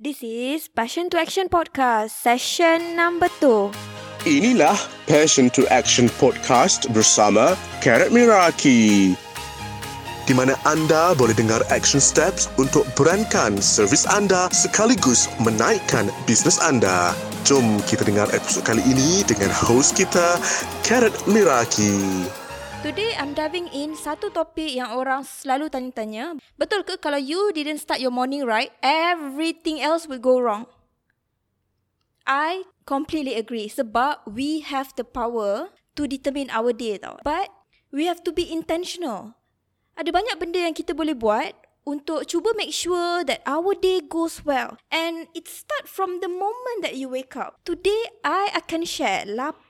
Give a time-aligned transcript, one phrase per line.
[0.00, 3.68] This is Passion to Action Podcast, session number 2.
[4.24, 4.72] Inilah
[5.04, 7.52] Passion to Action Podcast bersama
[7.84, 9.12] Karat Miraki.
[10.24, 17.12] Di mana anda boleh dengar action steps untuk berankan servis anda sekaligus menaikkan bisnes anda.
[17.44, 20.40] Jom kita dengar episod kali ini dengan host kita,
[20.80, 22.24] Karat Miraki.
[22.80, 26.40] Today I'm diving in satu topik yang orang selalu tanya-tanya.
[26.56, 30.64] Betul ke kalau you didn't start your morning right, everything else will go wrong?
[32.24, 37.20] I completely agree sebab we have the power to determine our day tau.
[37.20, 37.52] But
[37.92, 39.36] we have to be intentional.
[40.00, 41.52] Ada banyak benda yang kita boleh buat
[41.84, 44.80] untuk cuba make sure that our day goes well.
[44.88, 47.60] And it start from the moment that you wake up.
[47.68, 49.69] Today, I akan share 8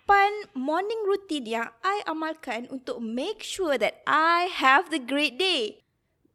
[0.54, 5.82] morning routine yang I amalkan untuk make sure that I have the great day.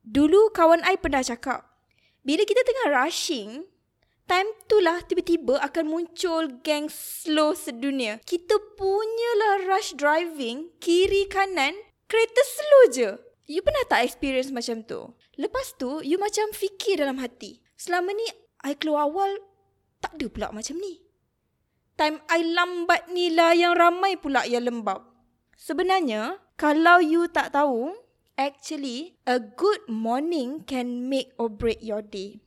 [0.05, 1.65] Dulu kawan I pernah cakap,
[2.25, 3.69] bila kita tengah rushing,
[4.25, 8.17] time tu lah tiba-tiba akan muncul gang slow sedunia.
[8.25, 11.77] Kita punyalah rush driving, kiri kanan,
[12.09, 13.09] kereta slow je.
[13.45, 15.13] You pernah tak experience macam tu?
[15.37, 17.61] Lepas tu, you macam fikir dalam hati.
[17.77, 18.25] Selama ni,
[18.65, 19.37] I keluar awal,
[20.01, 21.04] tak ada pula macam ni.
[21.95, 24.99] Time I lambat ni lah yang ramai pula yang lembab.
[25.55, 27.95] Sebenarnya, kalau you tak tahu,
[28.35, 32.43] actually, a good morning can make or break your day.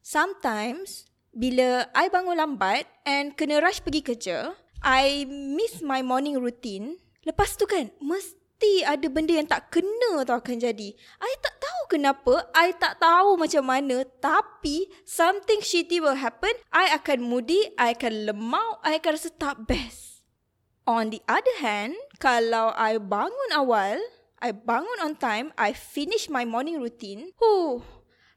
[0.00, 7.00] Sometimes, bila I bangun lambat and kena rush pergi kerja, I miss my morning routine.
[7.24, 10.88] Lepas tu kan, mesti mesti ada benda yang tak kena tau akan jadi.
[11.20, 16.56] I tak tahu kenapa, I tak tahu macam mana, tapi something shitty will happen.
[16.72, 20.24] I akan moody, I akan lemau, I akan rasa tak best.
[20.88, 24.00] On the other hand, kalau I bangun awal,
[24.40, 27.84] I bangun on time, I finish my morning routine, huh,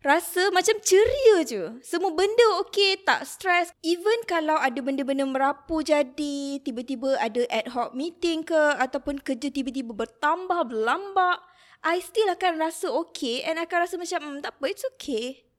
[0.06, 1.81] Rasa macam ceria je.
[1.81, 3.73] Semua benda okey, tak stress.
[3.81, 9.98] Even kalau ada benda-benda merapu jadi, tiba-tiba ada ad hoc meeting ke ataupun kerja tiba-tiba
[9.98, 11.42] bertambah, berlambak,
[11.82, 15.49] I still akan rasa okay and akan rasa macam, hmm, tak apa, it's okay.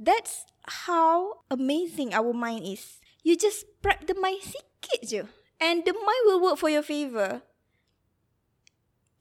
[0.00, 0.48] That's
[0.88, 3.00] how amazing our mind is.
[3.24, 5.22] You just prep the mind sikit je.
[5.56, 7.44] And the mind will work for your favor.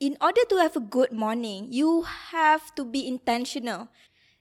[0.03, 3.87] In order to have a good morning, you have to be intentional.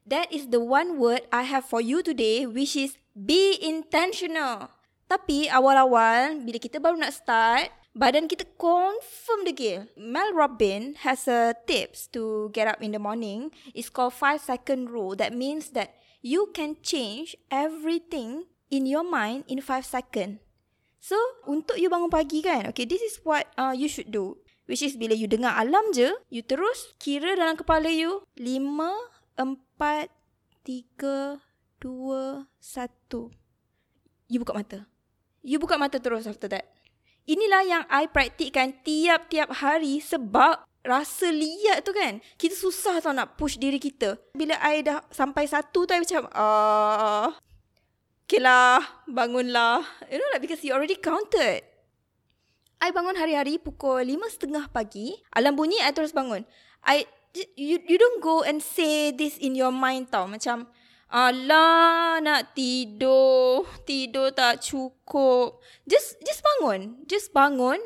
[0.04, 4.69] That is the one word I have for you today which is be intentional.
[5.09, 9.88] Tapi awal-awal bila kita baru nak start, badan kita confirm degil.
[9.97, 13.48] Mel Robin has a tips to get up in the morning.
[13.72, 15.16] It's called 5 second rule.
[15.16, 20.44] That means that you can change everything in your mind in 5 second.
[21.00, 21.16] So,
[21.48, 24.37] untuk you bangun pagi kan, okay, this is what uh, you should do.
[24.69, 28.25] Which is bila you dengar alam je, you terus kira dalam kepala you,
[29.75, 30.07] empat,
[30.62, 31.43] tiga,
[31.83, 33.35] dua, satu.
[34.31, 34.87] You buka mata.
[35.43, 36.71] You buka mata terus after that.
[37.27, 42.23] Inilah yang I praktikkan tiap-tiap hari sebab rasa liat tu kan.
[42.39, 44.15] Kita susah tau nak push diri kita.
[44.39, 47.35] Bila I dah sampai satu tu, I macam, ah,
[48.25, 48.79] okay lah,
[49.11, 49.83] bangunlah.
[50.06, 51.67] You know like because you already counted.
[52.79, 55.19] I bangun hari-hari pukul lima setengah pagi.
[55.35, 56.47] Alam bunyi, I terus bangun.
[56.85, 57.09] I
[57.59, 60.31] you you don't go and say this in your mind tau.
[60.31, 60.71] Macam
[61.15, 65.62] Alah nak tidur Tidur tak cukup.
[65.87, 67.06] Just just bangun.
[67.06, 67.78] Just bangun.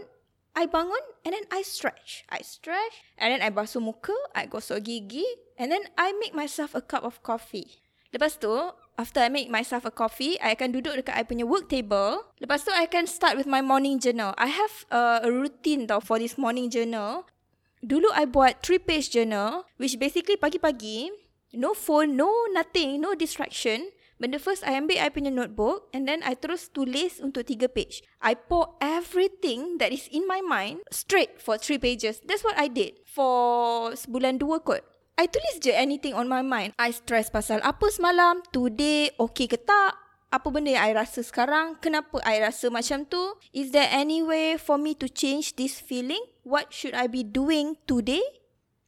[0.57, 2.25] I bangun And then I stretch.
[2.33, 5.25] I stretch And then I basuh muka I gosok gigi
[5.61, 7.79] And then I make myself a cup of coffee.
[8.11, 8.51] Lepas tu
[8.99, 12.33] After I make myself a coffee I akan duduk dekat I punya work table.
[12.43, 14.35] Lepas tu I akan start with my morning journal.
[14.35, 17.29] I have uh, a routine tau For this morning journal
[17.79, 21.15] Dulu I buat three page journal which basically pagi-pagi
[21.55, 23.89] no phone, no nothing, no distraction.
[24.19, 28.03] Benda first I ambil I punya notebook and then I terus tulis untuk tiga page.
[28.19, 32.19] I pour everything that is in my mind straight for three pages.
[32.27, 34.83] That's what I did for sebulan dua kot.
[35.15, 36.75] I tulis je anything on my mind.
[36.83, 39.95] I stress pasal apa semalam, today okay ke tak,
[40.29, 43.21] apa benda yang I rasa sekarang, kenapa I rasa macam tu,
[43.57, 47.81] is there any way for me to change this feeling, what should I be doing
[47.89, 48.21] today,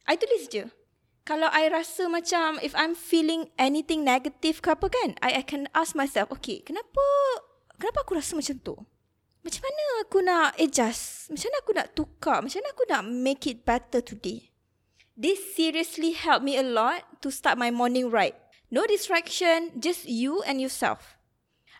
[0.05, 0.69] I tulis je.
[1.25, 5.65] Kalau I rasa macam if I'm feeling anything negative ke apa kan, I, I can
[5.73, 7.01] ask myself, okay, kenapa
[7.77, 8.75] kenapa aku rasa macam tu?
[9.41, 11.33] Macam mana aku nak adjust?
[11.33, 12.37] Macam mana aku nak tukar?
[12.45, 14.53] Macam mana aku nak make it better today?
[15.17, 18.37] This seriously helped me a lot to start my morning right.
[18.69, 21.20] No distraction, just you and yourself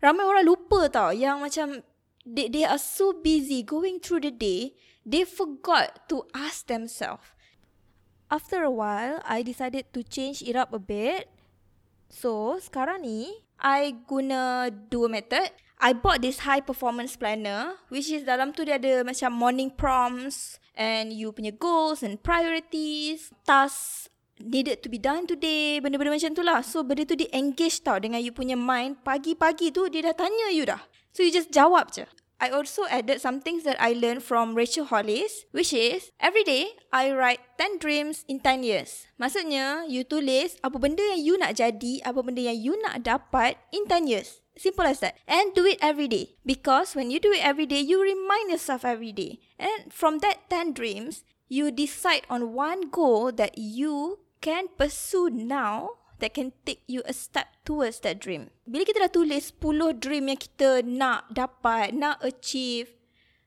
[0.01, 1.85] ramai orang lupa tau yang macam
[2.25, 4.73] they, they are so busy going through the day,
[5.05, 7.25] they forgot to ask themselves.
[8.31, 11.27] After a while, I decided to change it up a bit.
[12.07, 15.51] So, sekarang ni, I guna dua method.
[15.81, 20.61] I bought this high performance planner which is dalam tu dia ada macam morning prompts
[20.77, 24.10] and you punya goals and priorities, tasks
[24.45, 26.65] needed to be done today, benda-benda macam tu lah.
[26.65, 29.01] So benda tu di engage tau dengan you punya mind.
[29.05, 30.81] Pagi-pagi tu dia dah tanya you dah.
[31.11, 32.05] So you just jawab je.
[32.41, 36.73] I also added some things that I learned from Rachel Hollis, which is every day
[36.89, 39.05] I write 10 dreams in 10 years.
[39.21, 43.61] Maksudnya, you tulis apa benda yang you nak jadi, apa benda yang you nak dapat
[43.69, 44.41] in 10 years.
[44.57, 45.21] Simple as that.
[45.29, 46.33] And do it every day.
[46.41, 49.37] Because when you do it every day, you remind yourself every day.
[49.61, 56.01] And from that 10 dreams, you decide on one goal that you can pursue now
[56.17, 58.49] that can take you a step towards that dream.
[58.65, 62.93] Bila kita dah tulis 10 dream yang kita nak dapat, nak achieve,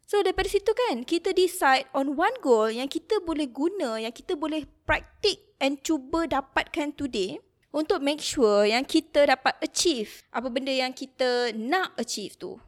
[0.07, 4.35] so daripada situ kan, kita decide on one goal yang kita boleh guna, yang kita
[4.39, 7.39] boleh praktik and cuba dapatkan today
[7.75, 12.59] untuk make sure yang kita dapat achieve apa benda yang kita nak achieve tu.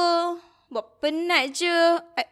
[0.68, 1.72] Buat penat je.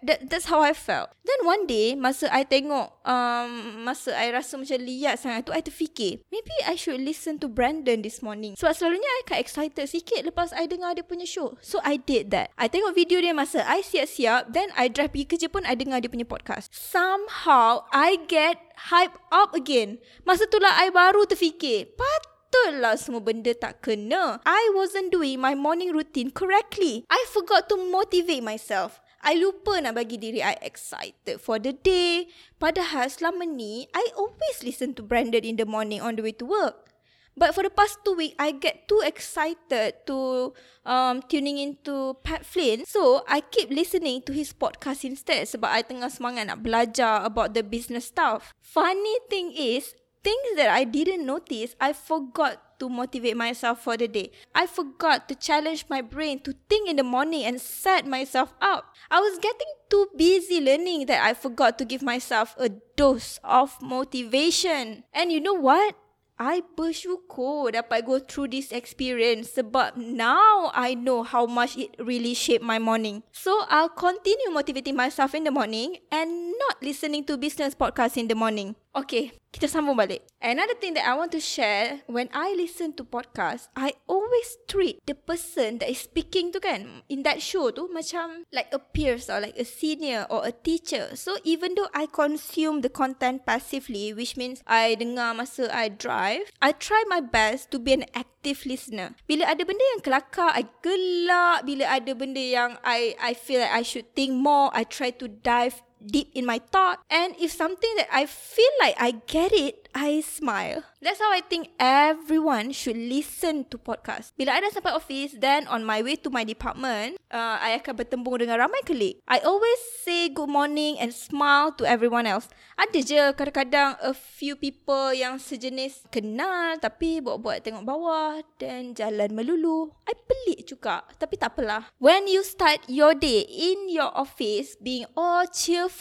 [0.05, 1.09] That, that's how I felt.
[1.25, 5.65] Then one day, masa I tengok, um, masa I rasa macam liat sangat tu, I
[5.65, 8.55] terfikir, maybe I should listen to Brandon this morning.
[8.55, 11.57] Sebab selalunya I akan excited sikit lepas I dengar dia punya show.
[11.65, 12.53] So I did that.
[12.61, 16.05] I tengok video dia masa I siap-siap, then I drive pergi kerja pun I dengar
[16.05, 16.71] dia punya podcast.
[16.71, 18.61] Somehow, I get
[18.93, 19.99] hype up again.
[20.29, 24.41] Masa tu lah I baru terfikir, patut betul lah semua benda tak kena.
[24.49, 27.05] I wasn't doing my morning routine correctly.
[27.13, 29.05] I forgot to motivate myself.
[29.21, 32.33] I lupa nak bagi diri I excited for the day.
[32.57, 36.47] Padahal selama ni, I always listen to Brandon in the morning on the way to
[36.49, 36.89] work.
[37.37, 40.57] But for the past two week, I get too excited to
[40.89, 42.89] um, tuning into Pat Flynn.
[42.89, 47.53] So, I keep listening to his podcast instead sebab I tengah semangat nak belajar about
[47.53, 48.57] the business stuff.
[48.65, 49.93] Funny thing is,
[50.27, 54.35] things that I didn't notice, I forgot to motivate myself for the day.
[54.51, 58.91] I forgot to challenge my brain to think in the morning and set myself up.
[59.09, 63.79] I was getting too busy learning that I forgot to give myself a dose of
[63.81, 65.05] motivation.
[65.15, 65.95] And you know what?
[66.37, 72.37] I bersyukur dapat go through this experience sebab now I know how much it really
[72.37, 73.25] shaped my morning.
[73.33, 78.29] So I'll continue motivating myself in the morning and not listening to business podcast in
[78.29, 78.77] the morning.
[78.97, 80.25] Okay, kita sambung balik.
[80.41, 85.05] Another thing that I want to share, when I listen to podcast, I always treat
[85.05, 89.29] the person that is speaking tu kan, in that show tu macam like a peers
[89.29, 91.13] or like a senior or a teacher.
[91.13, 96.49] So even though I consume the content passively, which means I dengar masa I drive,
[96.65, 99.13] I try my best to be an active listener.
[99.29, 101.69] Bila ada benda yang kelakar, I gelak.
[101.69, 105.29] Bila ada benda yang I I feel like I should think more, I try to
[105.29, 107.03] dive deep in my thought.
[107.11, 110.85] And if something that I feel like I get it, I smile.
[111.01, 114.37] That's how I think everyone should listen to podcast.
[114.37, 118.05] Bila I dah sampai office, then on my way to my department, uh, I akan
[118.05, 119.25] bertembung dengan ramai kelik.
[119.25, 122.53] I always say good morning and smile to everyone else.
[122.77, 129.33] Ada je kadang-kadang a few people yang sejenis kenal tapi buat-buat tengok bawah dan jalan
[129.33, 129.89] melulu.
[130.05, 131.89] I pelik juga tapi tak apalah.
[131.97, 135.96] When you start your day in your office being all cheerful,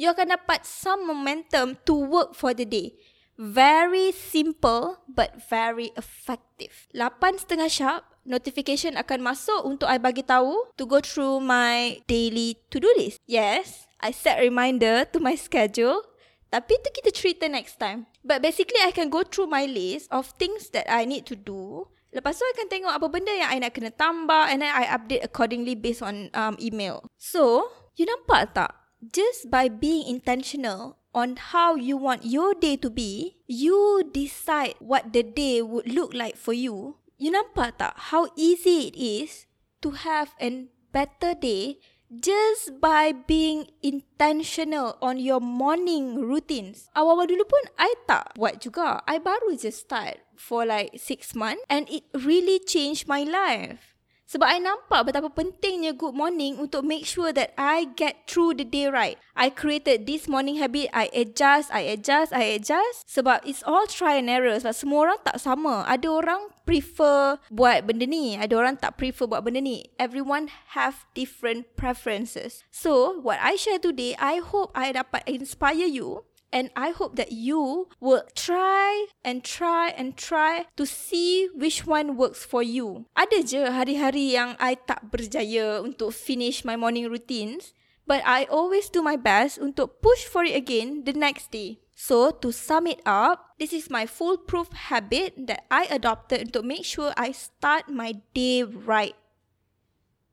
[0.00, 2.98] you akan dapat some momentum to work for the day.
[3.38, 6.90] Very simple but very effective.
[6.90, 12.58] Lapan setengah sharp, notification akan masuk untuk I bagi tahu to go through my daily
[12.74, 13.22] to-do list.
[13.30, 16.02] Yes, I set reminder to my schedule.
[16.48, 18.08] Tapi tu kita cerita next time.
[18.24, 21.88] But basically, I can go through my list of things that I need to do.
[22.08, 24.88] Lepas tu, I akan tengok apa benda yang I nak kena tambah and then I
[24.88, 27.04] update accordingly based on um, email.
[27.20, 27.68] So,
[28.00, 28.72] you nampak tak?
[28.98, 35.12] Just by being intentional on how you want your day to be, you decide what
[35.12, 36.98] the day would look like for you.
[37.18, 39.46] You nampak tak how easy it is
[39.82, 41.78] to have a better day
[42.10, 46.88] just by being intentional on your morning routines.
[46.96, 49.02] Awal-awal dulu pun I tak buat juga.
[49.04, 53.97] I baru just start for like six months and it really changed my life.
[54.28, 58.66] Sebab I nampak betapa pentingnya good morning untuk make sure that I get through the
[58.68, 59.16] day right.
[59.32, 63.08] I created this morning habit, I adjust, I adjust, I adjust.
[63.08, 64.52] Sebab it's all try and error.
[64.60, 65.88] Sebab semua orang tak sama.
[65.88, 68.36] Ada orang prefer buat benda ni.
[68.36, 69.88] Ada orang tak prefer buat benda ni.
[69.96, 72.60] Everyone have different preferences.
[72.68, 77.32] So, what I share today, I hope I dapat inspire you And I hope that
[77.32, 83.04] you will try and try and try to see which one works for you.
[83.12, 87.76] Ada je hari-hari yang I tak berjaya untuk finish my morning routines.
[88.08, 91.84] But I always do my best untuk push for it again the next day.
[91.92, 96.88] So, to sum it up, this is my foolproof habit that I adopted to make
[96.88, 99.12] sure I start my day right.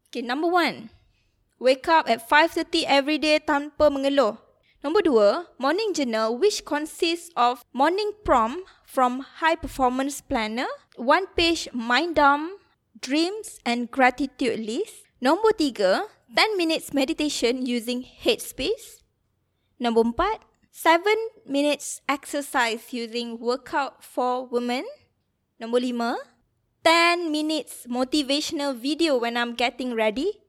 [0.08, 0.96] Okay, number one.
[1.60, 4.45] Wake up at 5.30 every day tanpa mengeluh.
[4.86, 11.65] Nombor dua, morning journal which consists of morning prompt from high performance planner, one page
[11.74, 12.62] mind dump,
[13.01, 15.10] dreams and gratitude list.
[15.18, 16.06] Nombor tiga,
[16.38, 19.01] 10 minutes meditation using Headspace.
[19.82, 20.38] Number 4,
[20.70, 21.01] 7
[21.50, 24.86] minutes exercise using Workout for Women.
[25.58, 25.98] Number 5,
[26.86, 30.46] 10 minutes motivational video when I'm getting ready.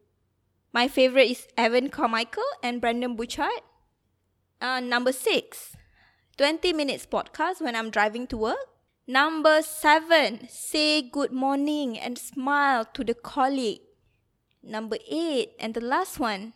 [0.76, 3.64] My favorite is Evan Carmichael and Brandon Bouchard.
[4.60, 5.76] Uh, number 6,
[6.36, 8.66] 20 minutes podcast when I'm driving to work.
[9.06, 13.80] Number 7, say good morning and smile to the colleague.
[14.62, 16.54] Number 8, and the last one,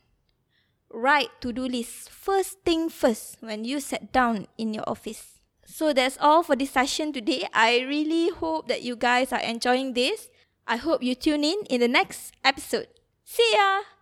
[0.90, 5.40] write to-do list first thing first when you sit down in your office.
[5.64, 7.46] So that's all for this session today.
[7.54, 10.28] I really hope that you guys are enjoying this.
[10.66, 12.88] I hope you tune in in the next episode.
[13.24, 13.99] See ya!